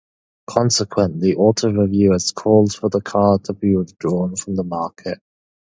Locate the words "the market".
4.55-5.21